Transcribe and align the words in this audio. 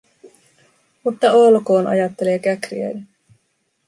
Mutta 1.03 1.31
olkoon, 1.31 1.87
ajattelee 1.87 2.39
Käkriäinen. 2.39 3.07